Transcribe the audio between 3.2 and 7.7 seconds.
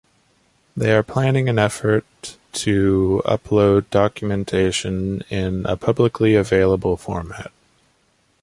upload documentation in a publicly available format.